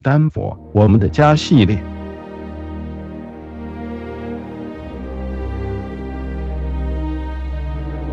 [0.00, 1.76] 丹佛，我们的家系列。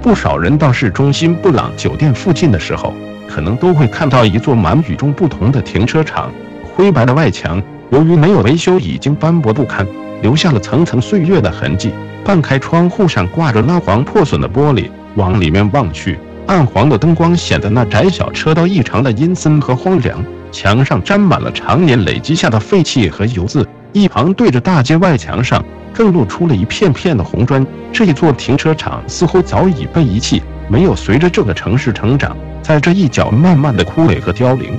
[0.01, 2.91] 不少人到市中心布朗酒店附近的时候，
[3.29, 6.31] 可能都会看到一座蛮与众不同的停车场。
[6.75, 7.61] 灰白的外墙，
[7.91, 9.85] 由于没有维修，已经斑驳不堪，
[10.23, 11.91] 留下了层层岁月的痕迹。
[12.23, 16.17] 半开窗户上挂着蜡黄破损的玻璃，往里面望去，
[16.47, 20.19] 暗黄的灯光显得那窄小车道异常的阴森和荒凉。
[20.55, 25.61] 墙上沾满了常年累积下的废气和油渍，一旁对着大街外墙上
[25.93, 27.67] 更露出了一片片的红砖。
[27.91, 34.69] 这一座停车场似乎早已被遗弃，没有随着这个城市成长，在这一角慢慢的枯萎和凋零。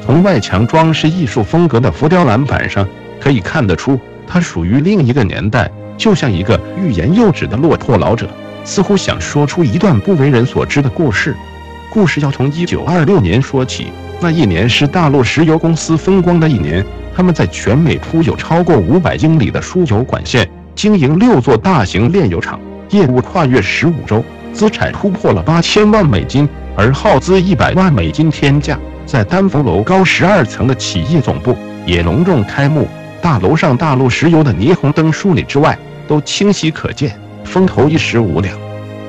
[0.00, 2.86] 从外墙装饰艺术风格的浮雕栏板上
[3.20, 3.98] 可以看得出，
[4.28, 5.68] 它属于另一个年代，
[5.98, 8.28] 就像一个欲言又止的落魄老者，
[8.64, 11.34] 似乎想说出一段不为人所知的故事。
[11.90, 13.88] 故事要从一九二六年说起。
[14.18, 16.84] 那一年是大陆石油公司风光的一年，
[17.14, 22.58] 他们在全美铺有超过五百英里的输油管线，经营六座大型炼油厂，
[22.90, 24.24] 业务跨越十五州，
[24.54, 32.88] 资产突破了八千万美金，而耗资一百万美金天价，在丹佛楼高十二层的企业总部也隆重开幕。
[33.20, 35.76] 大楼上大陆石油的霓虹灯数里之外
[36.08, 38.56] 都清晰可见，风头一时无两。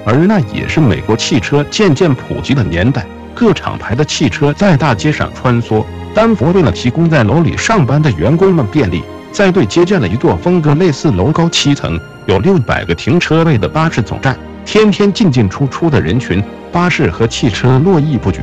[0.05, 3.05] 而那也是美国汽车渐渐普及的年代。
[3.39, 14.35] 各厂牌的汽车在大街上穿梭，丹佛为了提供在楼里上班的员工们便利，在对接建了一座风格类似楼高七层、有六百个停车位的巴士总站。
[14.65, 18.41] 天天进进出出的人群，巴士和汽车络绎不绝。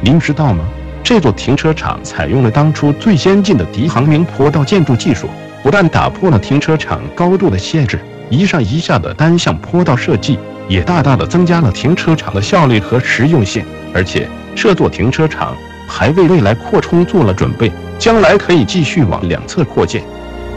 [0.00, 0.64] 您知道吗？
[1.02, 5.28] 这座停车场采用了当初最先进的迪航明坡道建筑技术，
[5.60, 7.98] 不但打破了停车场高度的限制，
[8.30, 10.38] 一上一下的单向坡道设计，
[10.70, 13.64] 也大大的增加了停车场的效率和实用性。
[13.92, 15.56] 而且这座停车场
[15.88, 20.00] 还为未来扩充做了准备，将来可以继续往两侧扩建。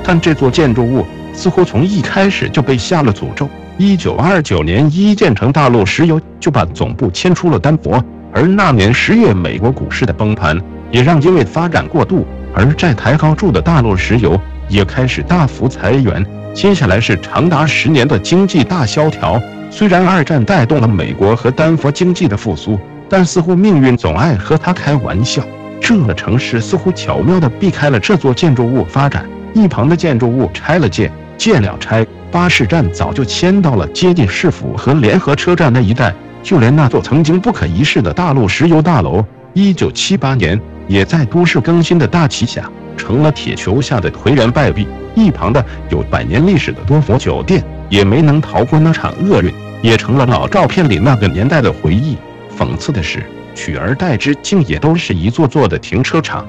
[0.04, 3.50] 但这座建筑物似乎从一开始就被下了诅咒。
[3.80, 10.62] 一九二九年，一建成大陆石油就把总部迁出了丹佛，而那年十月，美国股市的崩盘
[10.92, 12.24] 也让因为发展过度
[12.54, 14.40] 而债台高筑的大陆石油
[14.70, 16.24] 也开始大幅裁员。
[16.54, 19.42] 接下来是长达十年的经济大萧条。
[19.76, 22.80] 虽然二战带动了美国和丹佛经济的复苏。
[23.10, 25.44] 但似乎命运总爱和他开玩笑，
[25.80, 29.24] 这个城市似乎巧妙地避开了这座建筑物发展。
[29.54, 36.12] 一旁的建筑物拆了建，建了拆，巴士站早就迁到了接近市府和联合车站那一带。
[36.42, 39.24] 就连那座曾经不可一世的大陆石油大楼，
[39.54, 42.68] 一九七八年也在都市更新的大旗下，
[42.98, 44.88] 成了铁球下的颓然败壁。
[45.14, 52.18] 一旁的有百年历史的多佛酒店，也没能逃过那场厄运，也成了老照片里那个年代的回忆。
[52.58, 53.24] 讽刺的是，
[53.54, 56.44] 取而代之竟也都是一座座的停车场。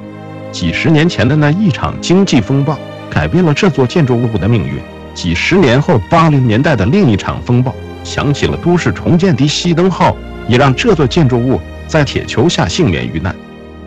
[0.50, 2.78] 几十年前的那一场经济风暴，
[3.10, 4.80] 改变了这座建筑物的命运。
[5.12, 10.16] 几十年后，八零年代的另一场风暴，响起了都市重建的熄灯号，
[10.48, 13.36] 也让这座建筑物在铁球下幸免于难。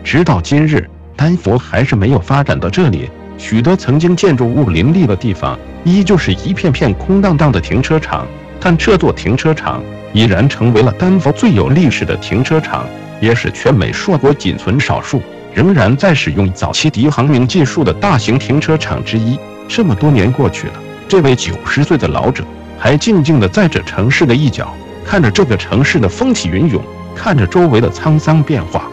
[0.04, 3.10] 直到今日，丹佛还是没有发展到这里。
[3.38, 8.26] 许多曾经建筑物林立的地方，依旧是一片片空荡荡的停车场。
[8.60, 9.80] 但这座停车场
[10.12, 12.84] 已然成为了丹佛最有历史的停车场，
[13.20, 15.22] 也是全美硕果仅存少数
[15.54, 19.38] 仍然在使用早期敌航明技术的大型停车场之一。
[19.68, 20.72] 这么多年过去了，
[21.06, 22.42] 这位九十岁的老者
[22.76, 26.82] 还静静地在这城市的一角，看着这个城市的风起云涌，
[27.14, 28.90] 看着周围的沧桑变化。